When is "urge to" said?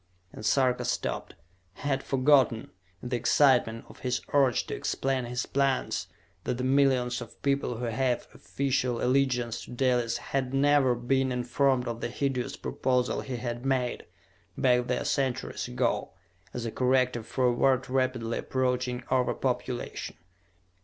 4.33-4.73